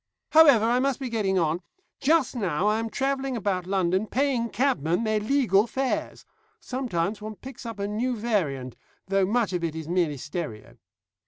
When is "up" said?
7.67-7.77